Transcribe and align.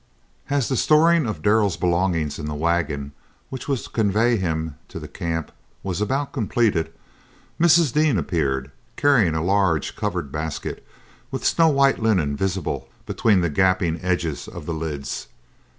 As 0.49 0.67
the 0.67 0.75
storing 0.77 1.27
of 1.27 1.43
Darrell's 1.43 1.77
belongings 1.77 2.39
in 2.39 2.47
the 2.47 2.55
wagon 2.55 3.11
which 3.49 3.67
was 3.67 3.83
to 3.83 3.89
convey 3.91 4.35
him 4.35 4.73
to 4.87 4.99
the 4.99 5.07
camp 5.07 5.51
was 5.83 6.01
about 6.01 6.33
completed, 6.33 6.91
Mrs. 7.59 7.93
Dean 7.93 8.17
appeared, 8.17 8.71
carrying 8.95 9.35
a 9.35 9.43
large, 9.43 9.95
covered 9.95 10.31
basket, 10.31 10.83
with 11.29 11.45
snow 11.45 11.67
white 11.69 11.99
linen 11.99 12.35
visible 12.35 12.89
between 13.05 13.41
the 13.41 13.49
gaping 13.51 13.99
edges 14.01 14.47
of 14.47 14.65
the 14.65 14.73
lids. 14.73 15.27